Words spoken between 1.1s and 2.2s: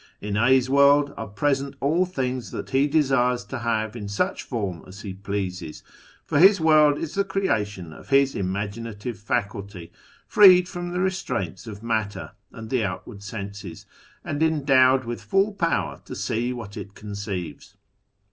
are present all